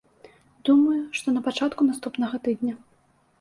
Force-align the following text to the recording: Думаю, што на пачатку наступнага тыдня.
Думаю, 0.69 1.01
што 1.19 1.27
на 1.35 1.43
пачатку 1.49 1.87
наступнага 1.91 2.41
тыдня. 2.49 2.73